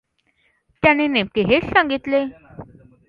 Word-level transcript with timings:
त्यांनी 0.83 1.07
नेमके 1.07 1.41
हेच 1.47 1.63
सांगितले. 1.65 2.23